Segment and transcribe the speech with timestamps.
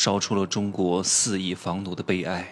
[0.00, 2.46] 烧出了中国四亿房奴的悲哀。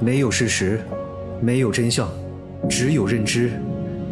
[0.00, 0.84] 没有事实，
[1.40, 2.10] 没有真相，
[2.68, 3.52] 只有认知，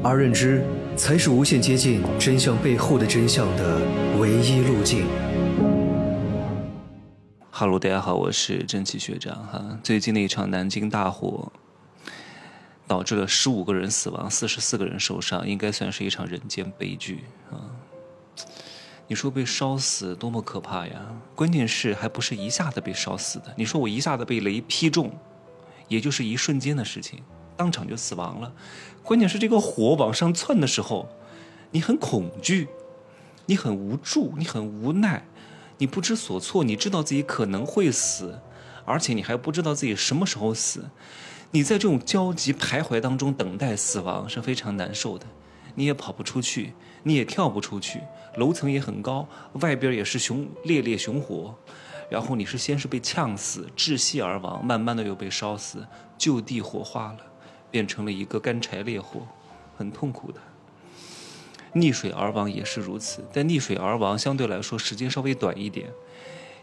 [0.05, 0.65] 而认知
[0.97, 3.81] 才是无限接近真相背后的真相的
[4.21, 5.05] 唯一路径。
[7.51, 9.77] 哈喽，大家好，我是真奇学长哈。
[9.83, 11.51] 最近的一场南京大火，
[12.87, 17.74] 导致了十五个人死亡，四十四个人受伤，应该算是一场人间悲剧啊。
[19.07, 21.01] 你说被烧死多么可怕呀！
[21.35, 23.53] 关键是还不是一下子被烧死的。
[23.57, 25.13] 你说我一下子被雷劈中，
[25.89, 27.23] 也就是一瞬间的事情，
[27.57, 28.53] 当场就死亡了。
[29.03, 31.09] 关键是这个火往上窜的时候，
[31.71, 32.69] 你很恐惧，
[33.45, 35.23] 你很无助，你很无奈。
[35.77, 38.41] 你不知所措，你知道自己可能会死，
[38.85, 40.89] 而且你还不知道自己什么时候死。
[41.51, 45.27] 你在这种焦急徘徊当中等待死亡是非常难受的。
[45.75, 48.01] 你也跑不出去，你也跳不出去，
[48.37, 51.55] 楼层也很高，外边也是熊烈烈熊火。
[52.11, 55.87] 然后你是先是被呛死，窒息而亡，慢慢的又被烧死，
[56.19, 57.19] 就地火化了，
[57.71, 59.27] 变成了一个干柴烈火，
[59.77, 60.41] 很痛苦的。
[61.73, 65.91] 溺水而亡也是如此，但溺水而亡相对来说时间稍微短一点，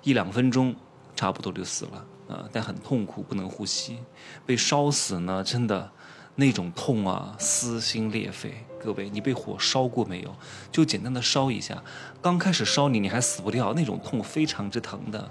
[0.04, 0.74] 一两分钟
[1.16, 3.98] 差不多就死了啊，但很痛苦，不能呼吸。
[4.46, 5.92] 被烧死呢，真的
[6.36, 8.64] 那种痛啊，撕心裂肺。
[8.84, 10.36] 各位，你被火烧过没有？
[10.72, 11.84] 就简单的烧一下，
[12.20, 15.30] 刚开始烧你，你还死不掉，那种痛非常之疼的。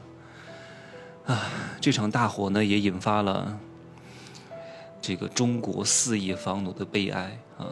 [1.26, 3.58] 啊，这场大火呢，也引发了
[5.02, 7.66] 这个中国四亿房奴的悲哀啊。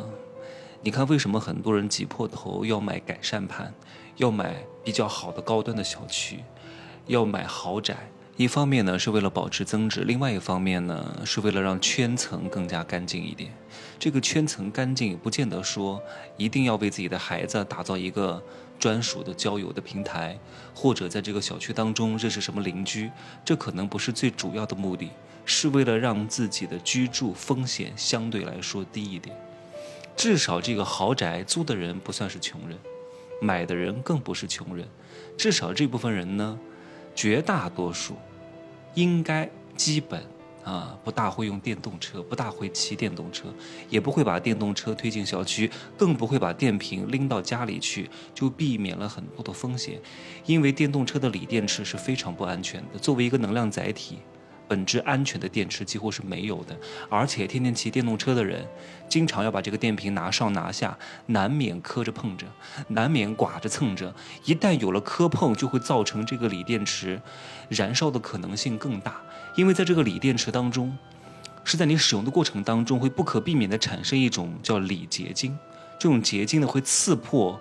[0.83, 3.73] 你看，为什么很多人挤破头要买改善盘，
[4.17, 6.43] 要买比较好的高端的小区，
[7.07, 8.11] 要买豪宅？
[8.39, 13.53] 一方面呢是为了保持增值，另外一方面呢是为了让圈层更加干净一点。
[13.99, 16.01] 这个圈层干净，也不见得说
[16.37, 18.41] 一定要为自己的孩子打造一个
[18.79, 20.39] 专属的交友的平台，
[20.73, 23.11] 或者在这个小区当中认识什么邻居，
[23.45, 25.11] 这可能不是最主要的目的，
[25.45, 29.37] 是为了让自己的居住风险相对来说低一点。
[30.17, 32.79] 至少这个豪宅租的人不算是穷人，
[33.43, 34.87] 买的人更不是穷人。
[35.37, 36.57] 至少这部分人呢，
[37.19, 38.15] 绝大多数
[38.95, 40.23] 应该基本
[40.63, 43.53] 啊不大会用电动车，不大会骑电动车，
[43.91, 50.01] 也不会把电动车推进小区，更不会把电瓶拎到家里去，就避免了很多的风险。
[50.47, 54.19] 因为电动车的锂电池是非常不安全的，作为一个能量载体。
[54.69, 58.65] 本质安全的电池几乎是没有的，而且天天骑电动车的人，
[59.09, 60.97] 经常要把这个电瓶拿上拿下，
[61.27, 62.47] 难免磕着碰着，
[62.89, 64.15] 难免刮着蹭着。
[64.45, 67.21] 一旦有了磕碰，就会造成这个锂电池
[67.69, 69.21] 燃烧的可能性更大，
[69.57, 70.97] 因为在这个锂电池当中，
[71.65, 75.59] 是在你使用的过程当中会不可避免的产生一种叫锂结晶，
[75.99, 77.59] 这种结晶呢会刺破。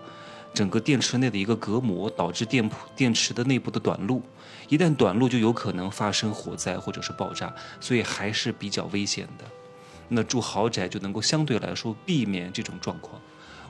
[0.53, 4.23] 整个电池内的一个隔膜，导致电电池的内部的短路，
[4.67, 9.45] 一旦短路就有可能发生火灾或者是爆炸，所以还是比较危险的。
[10.09, 13.22] 那住豪宅就能够相对来说避免这种状况。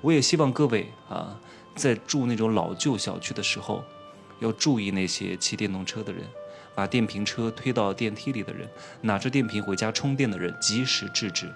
[0.02, 1.40] 我也希望各位啊，
[1.75, 3.84] 在住那种老旧小区的时候，
[4.40, 6.24] 要注意那些骑电动车的人，
[6.75, 8.68] 把电瓶车推到电梯里的人，
[9.02, 11.52] 拿着电瓶回家充电的人，及时制止。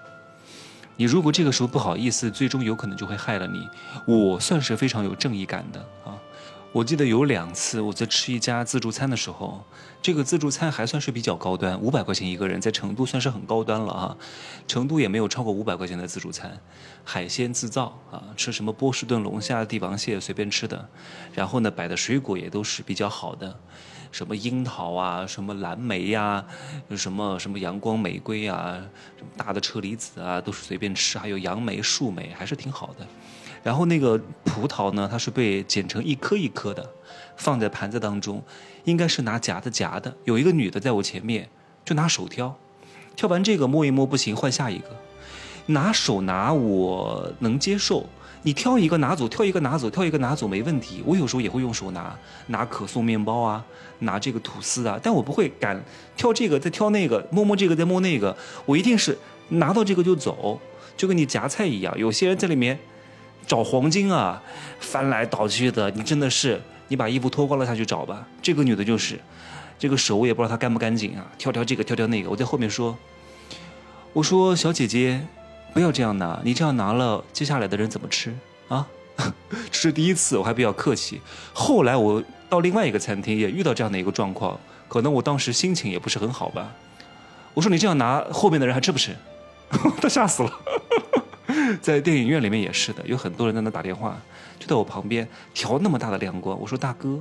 [0.96, 3.68] 你如果这个时候不好意思，最终有可能就会害了你。
[4.06, 6.18] 我算是非常有正义感的啊！
[6.72, 9.62] 我记得有两次我在吃一家自助餐的时候，
[10.00, 14.16] 这个自助餐还算是比较高端，五百块钱一个人，在成都算是很高端了啊。
[14.66, 16.58] 成都也没有超过五百块钱的自助餐，
[17.04, 20.88] 海鲜自造啊，吃什么波士顿龙虾、帝王蟹随便吃的，
[21.34, 23.54] 然后呢摆的水果也都是比较好的。
[24.10, 26.42] 什么樱桃啊，什么蓝莓呀，
[26.96, 28.82] 什么什么阳光玫瑰啊，
[29.18, 31.18] 什么大的车厘子啊，都是随便吃。
[31.18, 33.06] 还有杨梅、树莓，还是挺好的。
[33.62, 36.88] 然后那个葡萄呢，它是被剪成一颗一颗的，
[37.36, 38.42] 放在盘子当中，
[38.84, 40.14] 应该是拿夹子夹的。
[40.24, 41.48] 有一个女的在我前面，
[41.84, 42.56] 就拿手挑，
[43.14, 44.86] 挑完这个摸一摸不行，换下一个。
[45.66, 48.06] 拿手拿我能接受。
[48.44, 51.00] 你挑一个拿走，挑一个拿走，挑一个拿走没问题。
[51.06, 52.18] 我有时候也会用手拿，
[52.48, 53.64] 拿可颂面包啊，
[54.00, 55.80] 拿这个吐司啊，但我不会敢
[56.16, 58.36] 挑这个再挑那个，摸摸这个再摸那个。
[58.66, 59.16] 我一定是
[59.50, 60.60] 拿到这个就走，
[60.96, 61.96] 就跟你夹菜一样。
[61.96, 62.76] 有些人在里面
[63.46, 64.42] 找黄金啊，
[64.80, 68.26] 翻来倒去的，你真的是你把衣服脱光了下去找吧。
[68.40, 69.18] 这个女的就是，
[69.78, 72.30] 这个手我也不知道她干不干净啊，挑挑这个挑挑那个。
[72.30, 72.96] 我在后面说，
[74.12, 75.26] 我说小姐姐。
[75.74, 78.36] 不要这样拿，你这样拿了，接下来的人怎么吃
[78.68, 78.86] 啊？
[79.70, 81.18] 这是第一次，我还比较客气。
[81.54, 86.70] 后来我到另外一个餐厅也遇到这样的一个状况，可能我当时心情也不是很好吧。
[87.54, 89.16] 我说你这样拿，后面的人还吃不吃？
[89.98, 90.52] 他吓死了。
[91.80, 94.20] 在电影院里面也是的，有很多人在那打电话，
[94.58, 96.58] 就在我旁边调那么大的亮光。
[96.60, 97.18] 我说大哥，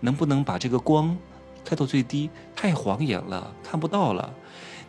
[0.00, 1.16] 能不能把这个光
[1.64, 2.30] 开到最低？
[2.54, 4.32] 太晃眼了，看不到了。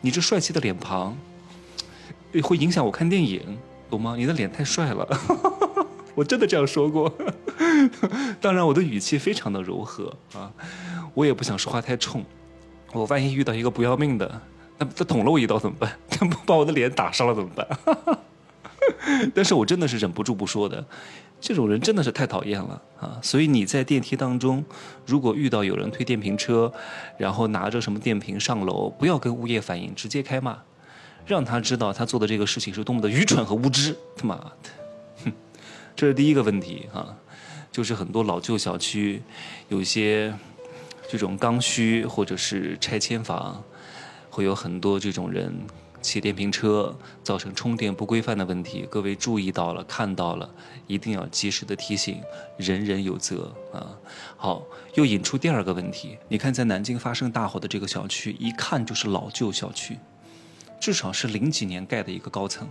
[0.01, 1.15] 你这帅气的脸庞，
[2.43, 3.57] 会影响我看电影，
[3.89, 4.15] 懂吗？
[4.17, 5.07] 你的脸太帅了，
[6.15, 7.13] 我真的这样说过。
[8.41, 10.51] 当然，我的语气非常的柔和啊，
[11.13, 12.23] 我也不想说话太冲。
[12.93, 14.41] 我万一遇到一个不要命的，
[14.77, 15.91] 那他捅了我一刀怎么办？
[16.09, 17.67] 他把我的脸打伤了怎么办？
[19.33, 20.83] 但是我真的是忍不住不说的，
[21.39, 23.19] 这种人真的是太讨厌了啊！
[23.21, 24.63] 所以你在电梯当中，
[25.05, 26.71] 如果遇到有人推电瓶车，
[27.17, 30.57] 然后拿着什么电瓶上楼，不要跟物业反映，直接开骂，
[31.25, 33.95] 让他知道他做的这个事情是多么的愚蠢和无知。
[34.15, 34.69] 他妈的，
[35.25, 35.33] 哼，
[35.95, 37.15] 这是第一个问题啊，
[37.71, 39.21] 就是很多老旧小区，
[39.69, 40.33] 有些
[41.09, 43.63] 这种刚需或者是拆迁房，
[44.29, 45.53] 会有很多这种人。
[46.01, 50.49] 骑电瓶车造成充电不规范的问题，各位注意到了，看到了，
[50.87, 52.19] 一定要及时的提醒，
[52.57, 53.95] 人人有责啊！
[54.35, 54.63] 好，
[54.95, 59.99] 又引出第二个问题，你看在南京发生大火的这个小区，一看就是老旧小区，
[60.79, 62.67] 至少是零几年盖的一个高层，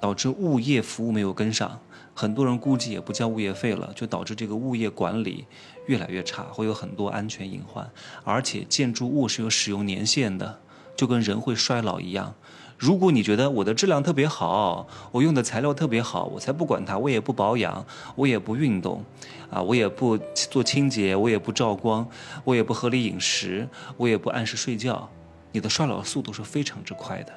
[0.00, 1.80] 导致物业服务没有跟上，
[2.12, 5.46] 很多人估计也不交物业费了，就导致这个物业管理
[5.86, 7.88] 越来越差，会有很多安全隐患，
[8.24, 10.60] 而且建筑物是有使用年限的。
[10.98, 12.34] 就跟人会衰老一样，
[12.76, 17.86] 如果你觉得我的质量特别好，我用的材料特别好，我才不管它，我也不保养，
[18.16, 19.04] 我也不运动，
[19.48, 22.04] 啊，我也不做清洁，我也不照光，
[22.42, 25.08] 我也不合理饮食，我也不按时睡觉，
[25.52, 27.32] 你的衰老速度是非常之快的。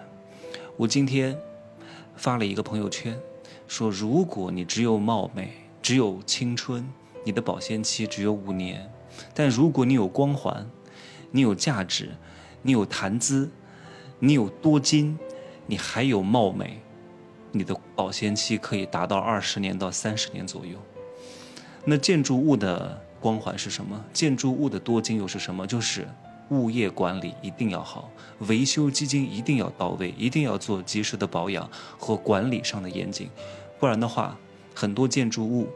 [0.75, 1.37] 我今天
[2.15, 3.15] 发了一个朋友圈，
[3.67, 5.51] 说如果你只有貌美，
[5.83, 6.83] 只有青春，
[7.23, 8.91] 你的保鲜期只有五年，
[9.35, 10.67] 但如果你有光环，
[11.29, 12.09] 你有价值。
[12.61, 13.49] 你有谈资，
[14.19, 15.17] 你有多金，
[15.65, 16.79] 你还有貌美，
[17.51, 20.77] 你的保鲜期可以达到二十年到三十年左右。
[21.85, 24.03] 那建筑物的光环是什么？
[24.13, 25.65] 建筑物的多金又是什么？
[25.65, 26.07] 就是
[26.49, 28.11] 物业管理一定要好，
[28.41, 33.29] 维修基金一定要到位，一定要做及时的保养和管理上的严谨。
[33.79, 34.37] 不然的话，
[34.75, 35.67] 很多建筑物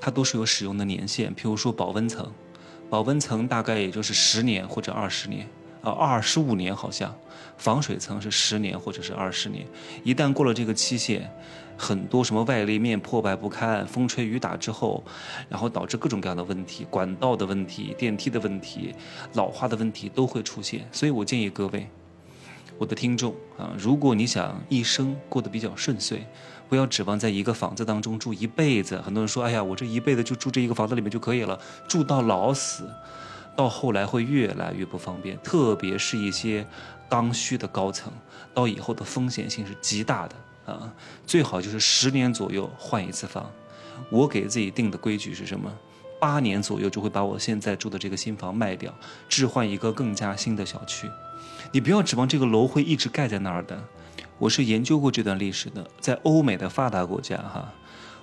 [0.00, 2.32] 它都是有使用的年限，譬如说保温层，
[2.90, 5.48] 保温层大概也就是十年或者二十年。
[5.86, 7.14] 呃，二十五年好像，
[7.56, 9.64] 防水层是十年或者是二十年，
[10.02, 11.30] 一旦过了这个期限，
[11.76, 15.04] 很多什么外立面破败不堪，风吹雨打之后，
[15.48, 18.92] 然后导致各种各样的问题，管道的问题、电梯的问题、
[19.34, 20.88] 老化的问题都会出现。
[20.90, 21.88] 所以我建议各位，
[22.78, 26.26] 我的听众啊，如果你想一生过得比较顺遂，
[26.68, 29.00] 不要指望在一个房子当中住一辈子。
[29.00, 31.56] 很多人说，哎呀，我这一辈子就住这一个房子里面就可以了，
[31.86, 32.90] 住到老死。
[33.56, 36.66] 到后来会越来越不方便，特别是一些
[37.08, 38.12] 刚需的高层，
[38.52, 40.92] 到以后的风险性是极大的啊！
[41.26, 43.50] 最好就是十年左右换一次房。
[44.10, 45.72] 我给自己定的规矩是什么？
[46.20, 48.92] 八年左右就会把我现在住的这个新房卖掉，
[49.28, 51.10] 置换一个更加新的小区。
[51.72, 53.82] 你不要指望这个楼会一直盖在那儿的。
[54.38, 57.72] 我是研究过这段历史的，在欧美的发达国家，哈。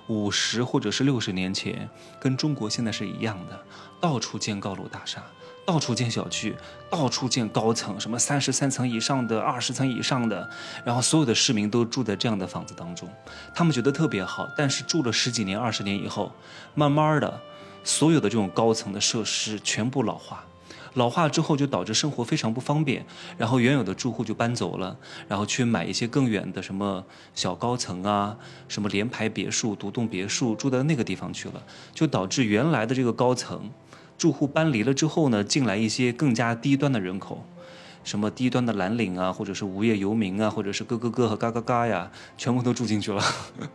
[0.08, 1.88] 五十或者是六十年前，
[2.20, 3.58] 跟中国现在是一样的，
[4.00, 5.22] 到处建高楼大厦，
[5.64, 6.54] 到处建小区，
[6.90, 10.48] 到处建高层，什么三十三层以上的、二十层以上的，
[10.84, 13.08] 然后所有的市民都住在这样的房子当中，
[13.54, 14.46] 他们觉得特别好。
[14.56, 16.30] 但是住了十几年、二十年以后，
[16.74, 17.40] 慢慢的，
[17.82, 20.44] 所有的这种高层的设施全部老化。
[20.94, 23.04] 老化之后就导致生活非常不方便，
[23.36, 24.96] 然后原有的住户就搬走了，
[25.28, 27.04] 然后去买一些更远的什么
[27.34, 28.36] 小高层啊，
[28.68, 33.70] 什么联排别墅、独栋别墅，住到那个地方去了，就导致原来的这个高层
[34.16, 37.44] 住户搬离了之后呢，进来一些更加低端的人口。
[38.04, 43.22] 什么低端的蓝领啊，或者是无业游民啊，或者是咯咯咯和嘎嘎嘎呀，全部都住进去了，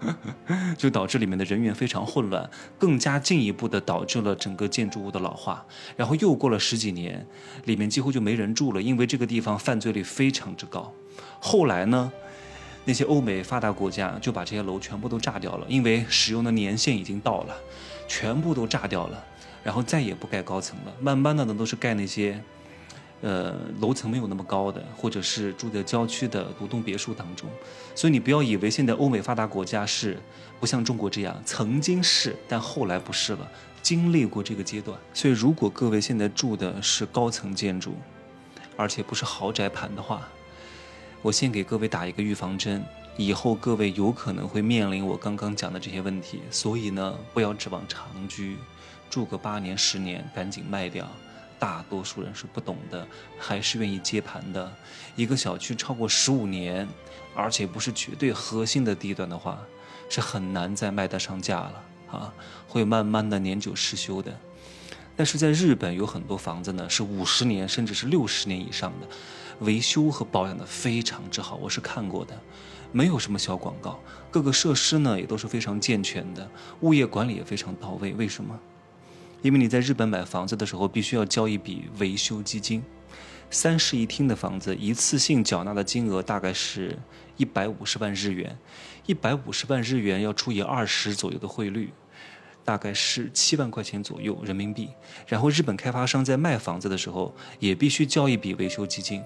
[0.77, 5.65] 就导致里面的人员非常混乱，更加进一步的导致了整个建筑物的老化。
[5.97, 7.25] 然后又过了十几年，
[7.65, 10.93] 里面几乎就没人住了，因为这个地方犯罪率非常之高。
[11.39, 12.11] 后来呢，
[12.85, 17.55] 那些欧美发达国家就把这些楼全部都炸掉了，因为使用的年限已经到了，
[18.07, 19.23] 全部都炸掉了，
[19.63, 22.39] 然后再也不盖高层了，慢慢的呢都是盖那些。
[23.21, 27.49] 呃，楼层没有那么高的，或者是住在郊区的独栋别墅当中，
[27.93, 30.17] 所以你不要以为现在欧美发达国家是
[30.59, 34.97] 不像中国这样，曾经是，但后来不是了，经历过这个阶段。
[35.13, 37.95] 所以，如果各位现在住的是高层建筑，
[38.77, 40.25] 而且不是豪宅盘的话，
[41.21, 42.81] 我先给各位打一个预防针，
[43.17, 46.39] 以后各位有可能会面临我刚刚讲的这些问题。
[46.49, 48.57] 所以呢，不要指望长居，
[49.09, 51.05] 住个八年十年，赶紧卖掉。
[51.59, 53.05] 大多数人是不懂的，
[53.37, 54.73] 还是愿意接盘的。
[55.15, 56.87] 一个小区超过十五年，
[57.35, 59.59] 而且不是绝对核心的地段的话，
[60.09, 62.33] 是很难再卖得上价了啊，
[62.67, 64.33] 会慢慢的年久失修的。
[65.17, 69.07] 但是在日本有很多房子呢是五十年甚至是六十年以上的，
[69.59, 72.39] 维修和保养的非常之好，我是看过的，
[72.93, 73.99] 没有什么小广告，
[74.31, 76.49] 各个设施呢也都是非常健全的，
[76.79, 78.13] 物业管理也非常到位。
[78.13, 78.57] 为什么？
[79.41, 82.83] 因为你在日本买房子的时候必须要交一笔维修基金，
[83.49, 86.97] 三室一厅的房子一次性缴纳的金额大概是
[87.37, 88.57] 一百五十万日元，
[89.05, 91.89] 一百五十万日元要除以二十左右的汇率。
[92.69, 94.89] 大概是七万块钱左右人民币，
[95.25, 99.23] 然后日本开发商在卖房子的时候也必须交一笔维修基金，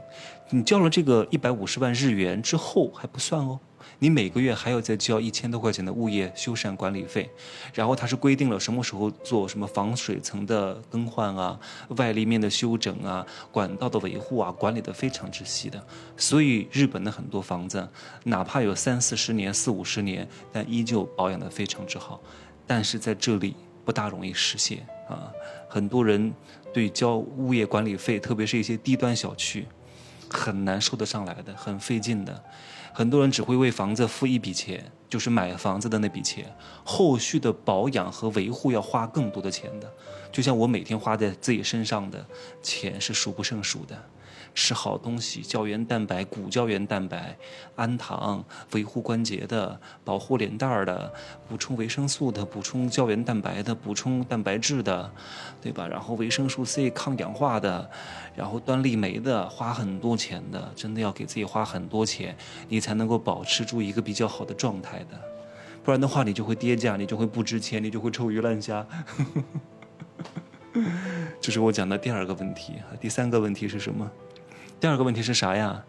[0.52, 3.60] 你交了这个一百五十万日元之后还不算哦，
[4.00, 7.30] 你每个月还要再交一千多块钱的物业修缮管理费，
[7.74, 11.60] 然后它是规定了什么时候做什么防水层的更换啊、
[11.98, 15.86] 外立面的修整啊、管道的维护啊，管理的非常之细的，
[16.16, 17.86] 所以日本的很多房子
[18.24, 22.22] 哪怕有三四十年、四五十年，但依旧保养的非常之好。
[22.74, 25.32] 但是在这里不大容易实现啊！
[25.70, 26.34] 很多人
[26.74, 29.68] 对交物业管理费，特别是一些低端小区，
[30.28, 32.44] 很难收得上来的，很费劲的。
[32.92, 36.52] 很多人只会为房子付一笔钱，就是买房子的那笔钱，
[36.84, 39.88] 后续的保养和维护要花更多的钱的。
[40.32, 42.26] 就像我每天花在自己身上的
[42.64, 43.96] 钱是数不胜数的。
[44.56, 47.36] 吃好东西，胶原蛋白、骨胶原蛋白、
[47.76, 51.12] 氨糖，维护关节的，保护脸蛋儿的，
[51.48, 55.12] 补充维生素的，补充胶原蛋白的，补充蛋白质的，
[55.62, 55.88] 对吧？
[55.88, 57.90] 然后维生素 C 抗氧化的，
[58.36, 62.36] 然后端粒酶的，花很多钱的，真的要给自己花很多钱，
[62.70, 65.20] 你才能够保持住一个比较好的状态的，
[65.84, 68.86] 不然的话你就会跌价，你就会不值钱，你就会臭鱼烂虾。
[71.42, 74.10] 这是我讲的第二个问题，第三个问题是什么？
[74.80, 75.84] 第二个问题是啥呀？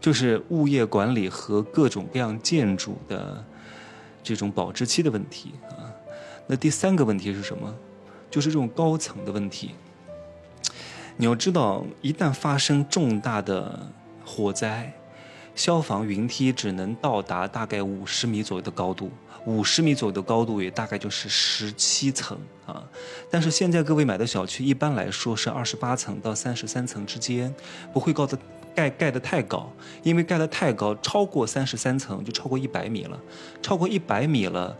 [0.00, 3.44] 就是物业管理和各种各样建筑的
[4.22, 5.90] 这种保质期的问题啊。
[6.46, 7.74] 那第三个问题是什么？
[8.30, 9.72] 就是这种高层的问题。
[11.16, 13.90] 你要知道，一旦发生重大的
[14.24, 14.92] 火灾，
[15.54, 19.10] 消防云梯只能到达大概五十米左右的高度，
[19.48, 22.84] 五十米左右的高度也大概就是十七层啊。
[23.30, 27.54] 但是现在各位买的小区一般来说是二十八层到三十三层之间，
[27.90, 28.38] 不会高的
[28.74, 33.18] 盖盖的太高，因为盖的太高，超过三十三层就超过一百米了，
[33.62, 34.76] 超过一百米了。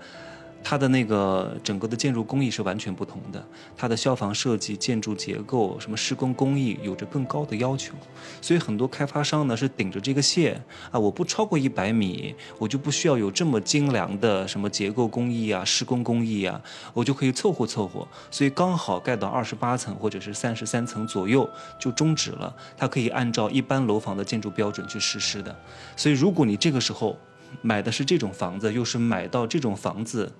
[0.62, 3.42] 它的那个整个的建筑工艺是完全不同的，
[3.76, 7.94] 它的消防设计、建筑结构、什么施工工艺有着更高的要求，
[8.42, 16.60] 所以很多开发商呢是顶着这个线啊，我不超过一百米，我就不需要有这么精良的什么结构工艺啊、施工工艺啊，
[16.92, 21.48] 我就可以凑合凑合，所以刚好盖到二十八层或者是三十三层左右
[21.78, 25.56] 就终止了，它可以按照一般楼房的建筑标准去实施的，
[25.96, 27.16] 所以如果你这个时候。
[27.62, 30.32] 买的是这种房子，又是买到这种房子，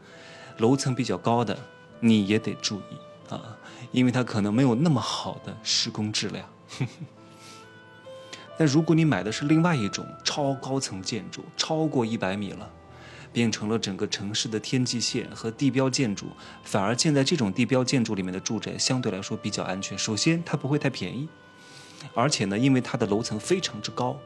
[0.59, 1.59] 楼层比较高的，
[2.01, 3.57] 你也得注意啊，
[3.93, 6.49] 因为它可能没有那么好的施工质量。
[8.59, 12.69] 但如果你买的是另外一种超高层建筑，超过一百米了，
[13.33, 16.27] 变成了整个城市的天际线和地标建筑，
[16.65, 19.97] 反而建在这种地标建筑里面的住宅相对来说比较安全。
[19.97, 21.29] 首先，它不会太便宜。
[22.15, 24.19] 而且呢，因为它的楼层非常之高，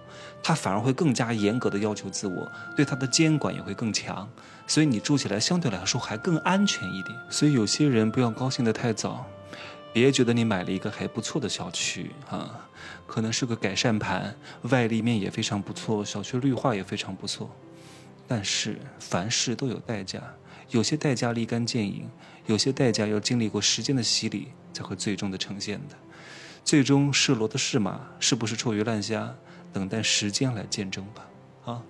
[0.43, 4.29] 它反而会更加严格的要求自我，对它的监管也会更强，
[4.67, 7.17] 所以你住起来相对来说还更安全一点。
[7.31, 9.27] 所以有些人不要高兴得太早，
[9.93, 12.69] 别觉得你买了一个还不错的小区啊，
[13.07, 17.51] 可能是个改善盘，外立面也非常不错，小区绿化也非常不错，
[18.27, 20.21] 但是凡事都有代价，
[20.71, 22.09] 有些代价立竿见影，
[22.47, 25.97] 有些代价要经历过时间的洗礼才会最终的呈现的。
[26.65, 29.35] 最终是骡的是马，是不是臭鱼烂虾，
[29.73, 31.27] 等待时间来见证吧。
[31.65, 31.83] 啊，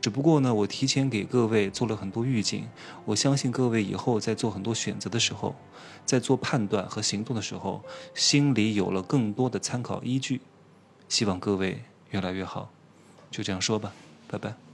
[0.00, 2.68] 只不过呢，我提前给各位做了很多预警，
[3.04, 5.54] 我相信各位以后在做很多选择的时候，
[6.06, 7.84] 在做判断和行动的时候，
[8.14, 10.40] 心里有了更多的参考依据。
[11.08, 12.70] 希望各位越来越好，
[13.30, 13.92] 就这样说吧，
[14.28, 14.69] 拜拜。